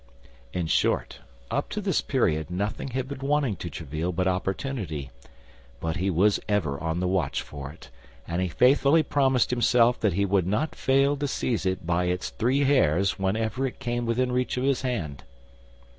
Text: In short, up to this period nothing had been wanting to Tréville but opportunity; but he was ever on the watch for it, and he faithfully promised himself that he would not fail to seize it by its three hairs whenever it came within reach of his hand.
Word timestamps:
In 0.51 0.65
short, 0.65 1.19
up 1.51 1.69
to 1.69 1.79
this 1.79 2.01
period 2.01 2.49
nothing 2.49 2.87
had 2.87 3.07
been 3.07 3.19
wanting 3.19 3.55
to 3.57 3.69
Tréville 3.69 4.15
but 4.15 4.27
opportunity; 4.27 5.11
but 5.79 5.97
he 5.97 6.09
was 6.09 6.39
ever 6.49 6.79
on 6.81 6.99
the 6.99 7.07
watch 7.07 7.43
for 7.43 7.69
it, 7.71 7.91
and 8.27 8.41
he 8.41 8.47
faithfully 8.47 9.03
promised 9.03 9.51
himself 9.51 9.99
that 9.99 10.13
he 10.13 10.25
would 10.25 10.47
not 10.47 10.73
fail 10.73 11.15
to 11.17 11.27
seize 11.27 11.67
it 11.67 11.85
by 11.85 12.05
its 12.05 12.31
three 12.31 12.61
hairs 12.61 13.19
whenever 13.19 13.67
it 13.67 13.77
came 13.77 14.07
within 14.07 14.31
reach 14.31 14.57
of 14.57 14.63
his 14.63 14.81
hand. 14.81 15.23